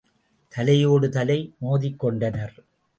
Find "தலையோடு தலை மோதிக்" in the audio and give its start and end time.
0.51-1.99